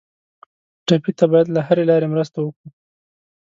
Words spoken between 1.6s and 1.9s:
هرې